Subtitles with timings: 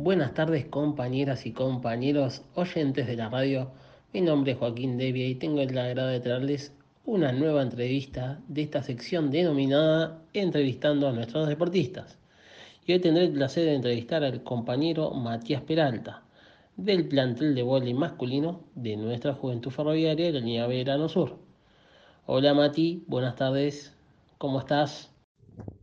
[0.00, 3.72] Buenas tardes compañeras y compañeros oyentes de la radio.
[4.12, 6.72] Mi nombre es Joaquín Devia y tengo el agrado de traerles
[7.04, 12.16] una nueva entrevista de esta sección denominada Entrevistando a nuestros deportistas.
[12.86, 16.22] Y hoy tendré el placer de entrevistar al compañero Matías Peralta,
[16.76, 21.38] del plantel de voleibol masculino de nuestra Juventud Ferroviaria de la línea Verano Sur.
[22.26, 23.96] Hola Mati, buenas tardes,
[24.38, 25.10] ¿cómo estás?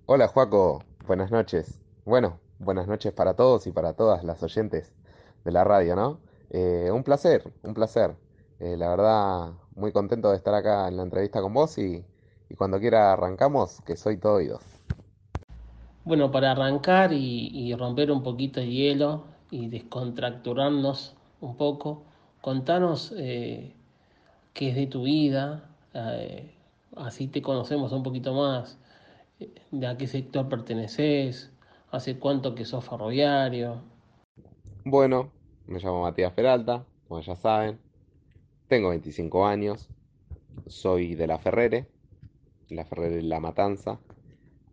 [0.06, 1.82] Hola Joaco, buenas noches.
[2.06, 4.94] Bueno, buenas noches para todos y para todas las oyentes
[5.44, 6.20] de la radio, ¿no?
[6.50, 8.16] Eh, un placer, un placer.
[8.60, 12.06] Eh, la verdad, muy contento de estar acá en la entrevista con vos y,
[12.50, 14.64] y cuando quiera arrancamos, que soy todo oídos.
[16.06, 22.04] Bueno, para arrancar y, y romper un poquito el hielo y descontracturarnos un poco,
[22.42, 23.74] contanos eh,
[24.54, 25.70] qué es de tu vida,
[26.96, 28.78] así te conocemos un poquito más,
[29.72, 31.52] de a qué sector perteneces,
[31.92, 33.82] hace cuánto que sos ferroviario.
[34.86, 35.32] Bueno,
[35.66, 37.80] me llamo Matías Peralta, como ya saben,
[38.68, 39.90] tengo 25 años,
[40.68, 41.88] soy de La Ferrere,
[42.70, 44.00] La Ferrere La Matanza.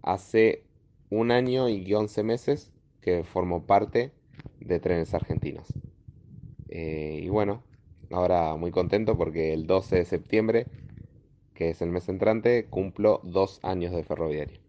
[0.02, 0.64] Hace
[1.10, 4.12] un año y 11 meses que formo parte
[4.60, 5.68] de Trenes Argentinos.
[6.68, 7.62] Eh, y bueno,
[8.10, 10.66] ahora muy contento porque el 12 de septiembre,
[11.54, 14.60] que es el mes entrante, cumplo dos años de ferroviario.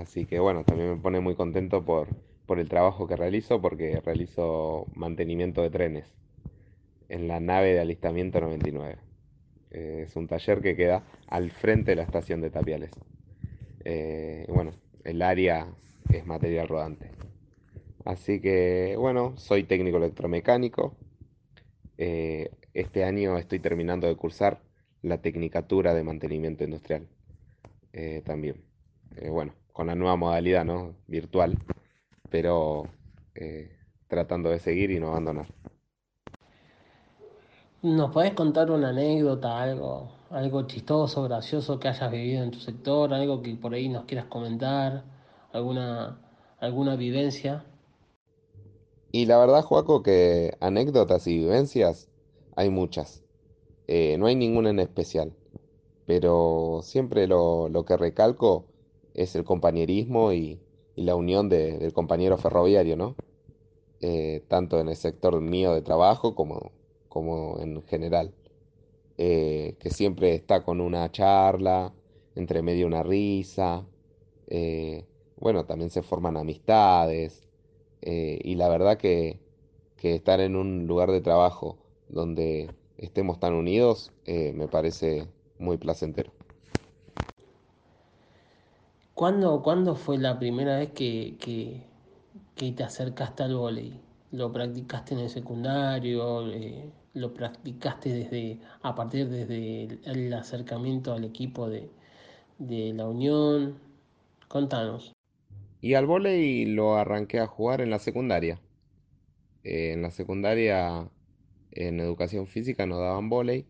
[0.00, 2.08] Así que bueno, también me pone muy contento por,
[2.46, 6.06] por el trabajo que realizo, porque realizo mantenimiento de trenes
[7.08, 8.98] en la nave de alistamiento 99.
[9.70, 12.90] Eh, es un taller que queda al frente de la estación de Tapiales.
[13.84, 14.72] Eh, bueno,
[15.04, 15.68] el área
[16.08, 17.12] es material rodante.
[18.04, 20.96] Así que bueno, soy técnico electromecánico.
[21.98, 24.62] Eh, este año estoy terminando de cursar
[25.02, 27.08] la Tecnicatura de Mantenimiento Industrial.
[28.24, 28.64] también.
[29.30, 30.94] Bueno, con la nueva modalidad, ¿no?
[31.06, 31.56] Virtual,
[32.28, 32.84] pero
[33.34, 33.78] eh,
[34.08, 35.46] tratando de seguir y no abandonar.
[37.80, 43.14] ¿Nos podés contar una anécdota, algo, algo chistoso, gracioso que hayas vivido en tu sector,
[43.14, 45.02] algo que por ahí nos quieras comentar,
[45.50, 46.20] alguna,
[46.58, 47.64] alguna vivencia?
[49.12, 52.10] Y la verdad, Joaco, que anécdotas y vivencias
[52.54, 53.24] hay muchas.
[53.86, 55.32] Eh, no hay ninguna en especial,
[56.04, 58.69] pero siempre lo, lo que recalco
[59.14, 60.60] es el compañerismo y,
[60.96, 63.16] la unión de- del compañero ferroviario, ¿no?
[64.00, 66.72] Eh, tanto en el sector mío de trabajo como,
[67.08, 68.34] como en general.
[69.18, 71.92] Eh, que siempre está con una charla,
[72.34, 73.86] entre medio una risa.
[74.48, 75.04] eh,
[75.36, 77.46] bueno, también se forman amistades.
[78.02, 79.40] y la verdad que,
[79.96, 81.78] que estar en un lugar de trabajo
[82.08, 85.28] donde estemos tan unidos me parece
[85.58, 86.32] muy placentero.
[89.20, 94.00] ¿Cuándo, cuándo fue la primera vez que, que, te acercaste al vóley?
[94.32, 96.50] ¿Lo practicaste en el secundario?
[96.50, 101.90] Eh, ¿lo practicaste desde, a partir desde el, acercamiento al equipo de,
[102.58, 103.78] de la Unión?
[104.48, 105.12] Contanos.
[105.82, 108.58] Y al vóley lo arranqué a jugar en la secundaria.
[109.64, 111.10] Eh, en la secundaria,
[111.72, 113.66] en educación física, nos daban vóley.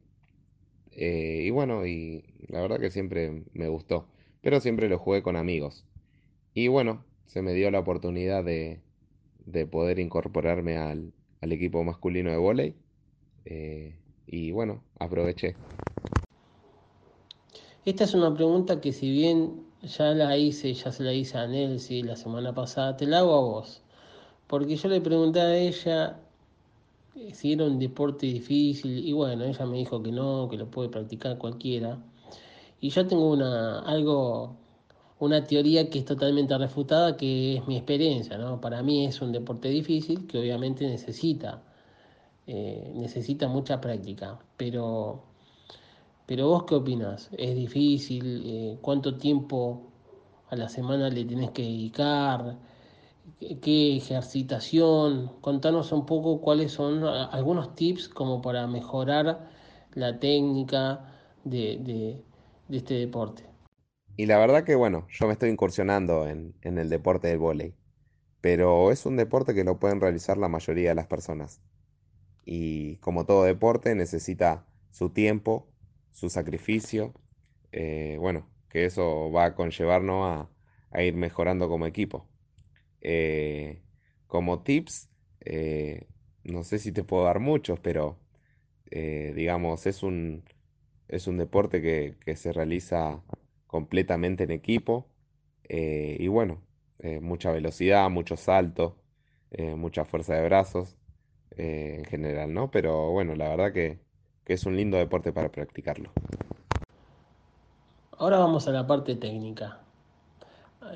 [0.92, 4.09] eh, y bueno, y la verdad que siempre me gustó.
[4.40, 5.86] Pero siempre lo jugué con amigos.
[6.54, 8.84] Y bueno, se me dio la oportunidad de,
[9.38, 12.82] de poder incorporarme al, al equipo masculino de vóley.
[13.44, 15.62] eh, y bueno, aproveché.
[17.84, 21.46] Esta es una pregunta que si bien ya la hice, ya se la hice a
[21.46, 23.82] Nelsi la semana pasada, te la hago a vos.
[24.48, 26.20] Porque yo le pregunté a ella
[27.16, 30.70] eh, si era un deporte difícil y bueno, ella me dijo que no, que lo
[30.70, 31.98] puede practicar cualquiera.
[32.80, 34.56] Y yo tengo una, algo,
[35.18, 38.60] una teoría que es totalmente refutada, que es mi experiencia, ¿no?
[38.60, 41.62] Para mí es un deporte difícil que obviamente necesita,
[42.46, 45.22] eh, necesita mucha práctica, pero,
[46.26, 47.28] pero vos qué opinás?
[47.36, 48.42] ¿Es difícil?
[48.46, 49.82] Eh, ¿cuánto tiempo
[50.48, 52.56] a la semana le tenés que dedicar?
[53.62, 55.32] ¿Qué ejercitación?
[55.40, 59.48] Contanos un poco cuáles son algunos tips como para mejorar
[59.94, 61.06] la técnica
[61.44, 62.22] de,
[62.70, 63.44] de este deporte.
[64.16, 67.74] Y la verdad que bueno, yo me estoy incursionando en, en el deporte del vóley.
[68.40, 71.62] Pero es un deporte que lo pueden realizar la mayoría de las personas.
[72.44, 75.72] Y como todo deporte necesita su tiempo,
[76.12, 77.14] su sacrificio.
[77.72, 80.50] eh, bueno, que eso va a conllevarnos a,
[80.98, 82.28] a ir mejorando como equipo.
[83.02, 83.82] Eh,
[84.26, 86.08] como tips, eh,
[86.44, 88.18] no sé si te puedo dar muchos, pero
[88.90, 90.44] digamos, es un,
[91.10, 93.24] es un deporte que, que se realiza
[93.66, 95.10] completamente en equipo.
[95.64, 96.66] eh, y bueno,
[96.98, 98.98] eh, mucha velocidad, mucho salto.
[99.50, 100.98] eh, mucha fuerza de brazos
[101.50, 102.70] en general, ¿no?
[102.70, 104.00] Pero bueno, la verdad que,
[104.44, 106.16] que es un lindo deporte para practicarlo.
[108.18, 109.80] Ahora vamos a la parte técnica.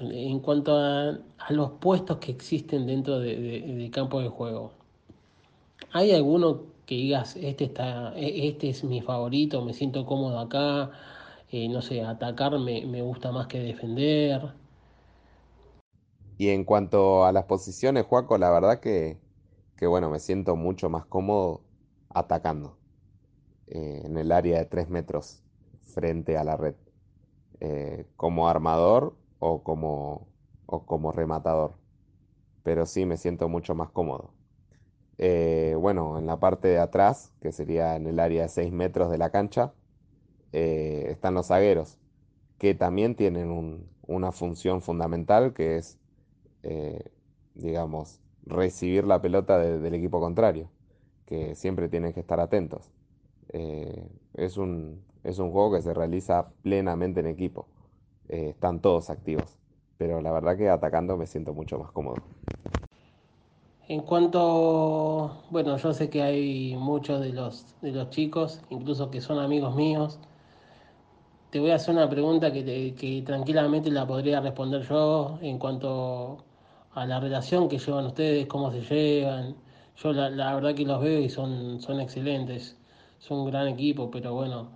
[0.01, 1.09] En cuanto a,
[1.39, 4.73] a los puestos que existen dentro de, de, de campo de juego,
[5.93, 10.91] ¿hay alguno que digas, este, está, e, este es mi favorito, me siento cómodo acá,
[11.51, 14.53] eh, no sé, atacar me, me gusta más que defender?
[16.39, 19.21] Y en cuanto a las posiciones, Joaco, la verdad que,
[19.77, 21.63] que bueno, me siento mucho más cómodo
[22.11, 22.79] atacando
[23.69, 25.43] eh, en el área de 3 metros
[25.85, 26.77] frente a la red,
[27.61, 30.29] eh, como armador o como,
[30.67, 31.75] o como rematador.
[32.65, 34.35] Pero sí me siento mucho más cómodo.
[35.19, 39.11] Eh, bueno, en la parte de atrás, que sería en el área de 6 metros
[39.11, 39.75] de la cancha,
[40.53, 41.99] eh, están los zagueros,
[42.59, 45.99] que también tienen un- una función fundamental, que es,
[46.65, 47.05] eh,
[47.55, 50.71] digamos, recibir la pelota de- del equipo contrario,
[51.27, 52.91] que siempre tienen que estar atentos.
[54.35, 57.67] Es un, es un juego que se realiza plenamente en equipo.
[58.29, 59.59] Están todos activos,
[59.99, 62.23] pero la verdad que atacando me siento mucho más cómodo.
[63.89, 69.21] En cuanto, bueno, yo sé que hay muchos de los, de los chicos, incluso que
[69.23, 70.19] son amigos míos,
[71.51, 75.59] Te voy a hacer una pregunta que, te- que tranquilamente la podría responder yo en
[75.59, 76.45] cuanto
[76.93, 79.57] a la relación que llevan ustedes, cómo se llevan.
[79.97, 82.77] Yo la, la verdad que los veo y son, son excelentes,
[83.19, 84.71] son un gran equipo, pero bueno,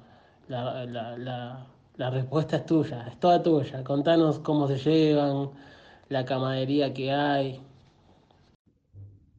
[0.49, 1.66] la, la,
[1.96, 3.82] la, respuesta es tuya, es toda tuya.
[3.84, 5.50] Contanos cómo se llevan,
[6.08, 7.61] la camaradería que hay.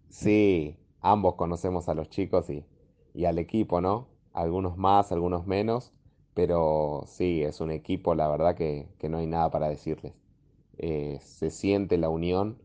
[0.10, 2.66] Sí, ambos conocemos a los chicos y,
[3.14, 4.08] y al equipo, ¿no?
[4.34, 5.94] Algunos más, algunos menos,
[6.34, 10.14] pero sí, es un equipo, la verdad que, que no hay nada para decirles.
[10.78, 12.60] Eh, se siente la unión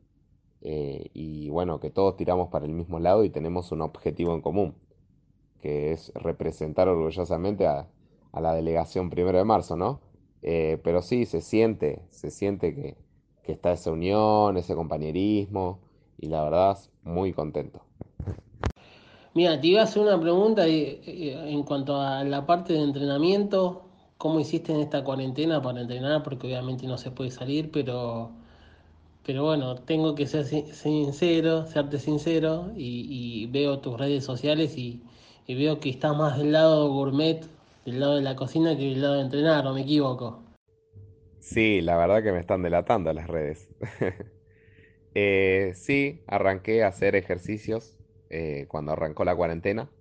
[0.63, 4.43] eh, y bueno, que todos tiramos para el mismo lado y tenemos un objetivo en
[4.43, 4.75] común,
[5.61, 7.89] que es representar orgullosamente a,
[8.33, 10.01] a la delegación primero de marzo, ¿no?
[10.43, 12.97] Eh, pero sí, se siente, se siente que,
[13.43, 15.81] que está esa unión, ese compañerismo
[16.19, 17.87] y la verdad, muy contento.
[19.35, 23.83] Mira, te iba a hacer una pregunta en cuanto a la parte de entrenamiento.
[24.19, 26.23] ¿Cómo hiciste en esta cuarentena para entrenar?
[26.23, 28.33] Porque obviamente no se puede salir, pero
[29.25, 34.79] Pero bueno, tengo que ser sin- sincero, serte sincero, y, y veo tus redes sociales
[34.79, 35.03] y,
[35.47, 37.47] y veo que estás más del lado gourmet,
[37.87, 40.43] del lado de la cocina, que del lado de entrenar, ¿o me equivoco?
[41.39, 43.69] Sí, la verdad que me están delatando las redes.
[45.15, 47.99] Eh, sí, arranqué a hacer ejercicios
[48.31, 49.93] eh, cuando arrancó la cuarentena,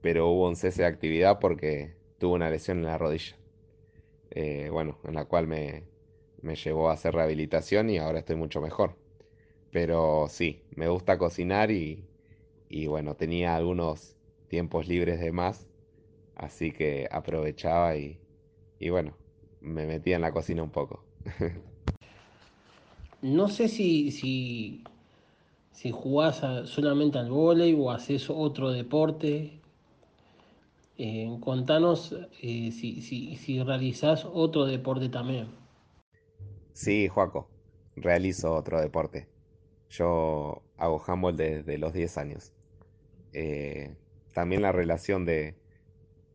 [0.00, 3.38] pero hubo un cese de actividad porque tuve una lesión en la rodilla.
[4.30, 5.88] Eh, bueno, en la cual me,
[6.42, 8.98] me llevó a hacer rehabilitación y ahora estoy mucho mejor.
[9.70, 12.08] Pero sí, me gusta cocinar y,
[12.68, 14.16] y bueno, tenía algunos
[14.48, 15.68] tiempos libres de más,
[16.34, 18.22] así que aprovechaba y,
[18.78, 19.18] y bueno,
[19.60, 21.06] me metía en la cocina un poco.
[23.22, 24.82] No sé si, si,
[25.72, 29.52] si jugás solamente al vóley o haces otro deporte.
[30.96, 32.12] Eh, contanos
[32.42, 35.48] eh, si, si, si realizás otro deporte también.
[36.72, 37.48] Sí, Joaco,
[37.96, 39.26] realizo otro deporte.
[39.90, 42.52] Yo hago handball desde los 10 años.
[43.32, 43.96] Eh,
[44.32, 45.56] también la relación de,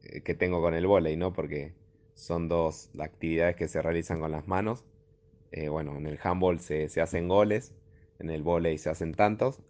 [0.03, 1.33] eh, que tengo con el vóley, ¿no?
[1.33, 1.73] Porque
[2.15, 4.85] son dos actividades que se realizan con las manos.
[5.53, 7.73] Eh, bueno, en el handball se, se hacen goles,
[8.19, 9.61] en el vóley se hacen tantos,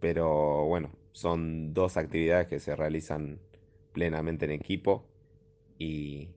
[0.00, 3.40] pero bueno, son dos actividades que se realizan
[3.92, 5.04] plenamente en equipo
[5.78, 6.28] y,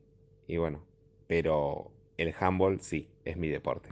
[0.48, 0.88] y bueno,
[1.28, 3.90] pero el handball sí, es mi deporte.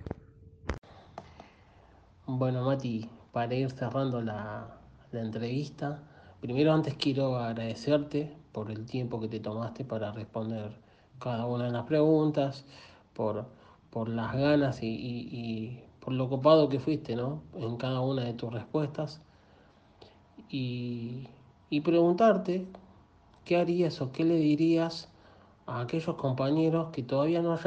[2.27, 4.79] Bueno, Mati, para ir cerrando la,
[5.11, 6.03] la entrevista,
[6.41, 10.71] primero antes quiero agradecerte por el tiempo que te tomaste para responder
[11.19, 12.65] cada una de las preguntas,
[13.13, 13.45] por,
[13.91, 17.43] por las ganas y, por lo copado que fuiste, ¿no?
[17.55, 19.21] En cada una de tus respuestas.
[20.50, 21.27] Y,
[21.69, 22.65] y preguntarte
[23.45, 25.10] qué harías o qué le dirías
[25.65, 27.57] a aquellos compañeros que todavía no,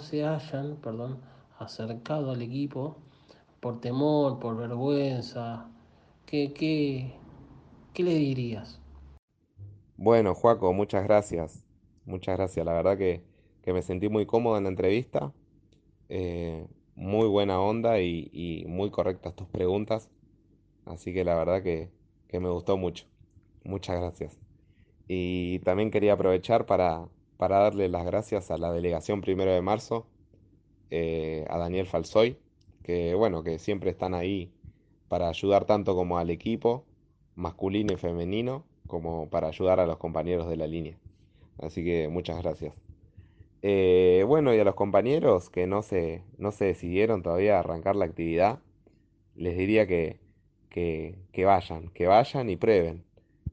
[0.00, 1.20] se hayan, perdón,
[1.58, 2.96] acercado al equipo
[3.60, 5.66] por temor, por vergüenza?
[6.26, 7.14] ¿Qué, qué,
[7.92, 8.80] qué le dirías?
[9.96, 11.64] Bueno, Joaco, muchas gracias.
[12.04, 12.66] Muchas gracias.
[12.66, 13.24] La verdad que,
[13.64, 15.32] que me sentí muy cómodo en la entrevista.
[16.08, 16.66] eh,
[16.96, 20.10] muy buena onda y, muy correctas tus preguntas.
[20.86, 21.90] Así que la verdad que,
[22.28, 23.06] que me gustó mucho.
[23.64, 24.38] Muchas gracias.
[25.08, 30.06] Y también quería aprovechar para, para darle las gracias a la delegación primero de marzo,
[30.90, 32.38] eh, a Daniel Falsoy,
[32.82, 34.52] que bueno, que siempre están ahí
[35.08, 36.84] para ayudar tanto como al equipo
[37.34, 40.98] masculino y femenino, como para ayudar a los compañeros de la línea.
[41.58, 42.83] Así que muchas gracias.
[43.66, 47.96] Eh, bueno, y a los compañeros que no se, no se decidieron todavía a arrancar
[47.96, 48.60] la actividad,
[49.34, 50.20] les diría que,
[50.70, 53.04] que, que vayan, que vayan y prueben,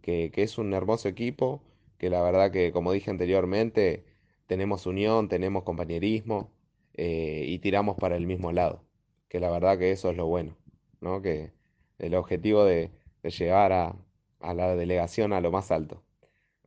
[0.02, 1.64] que, que es un hermoso equipo,
[1.98, 4.06] que la verdad que como dije anteriormente,
[4.48, 6.52] tenemos unión, tenemos compañerismo
[6.96, 8.84] eh, y tiramos para el mismo lado,
[9.30, 10.58] que la verdad que eso es lo bueno,
[11.02, 11.22] ¿no?
[11.22, 11.54] Que
[12.00, 12.92] el objetivo de,
[13.24, 13.96] de llevar a,
[14.42, 16.04] a la delegación a lo más alto.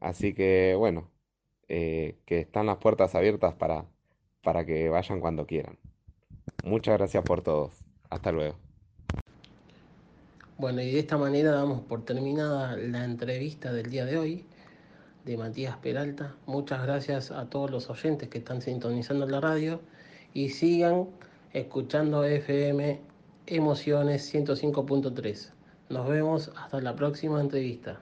[0.00, 1.10] Así que bueno,
[1.68, 3.86] eh, que están las puertas abiertas para,
[4.42, 5.78] para que vayan cuando quieran.
[6.64, 7.72] Muchas gracias por todos.
[8.10, 8.56] Hasta luego.
[10.56, 14.46] Bueno, y de esta manera damos por terminada la entrevista del día de hoy
[15.24, 16.36] de Matías Peralta.
[16.46, 19.80] Muchas gracias a todos los oyentes que están sintonizando la radio
[20.32, 21.08] y sigan
[21.52, 23.00] escuchando FM
[23.46, 25.50] Emociones 105.3.
[25.88, 28.00] Nos vemos hasta la próxima entrevista.